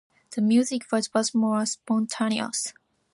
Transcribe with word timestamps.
The 0.31 0.41
music 0.41 0.91
was 0.91 1.13
much 1.13 1.35
more 1.35 1.63
spontaneous. 1.67 2.73